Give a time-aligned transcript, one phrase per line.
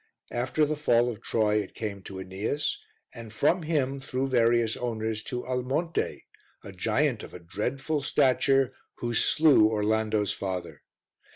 [0.31, 2.75] After the fall of Troy it came to AEneas;
[3.13, 6.23] and from him, through various owners, to Almonte,
[6.63, 10.81] a giant of a dreadful stature, who slew Orlando's father.